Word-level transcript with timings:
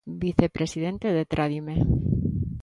Vicepresidente 0.23 1.07
de 1.15 1.23
Tradime. 1.33 1.75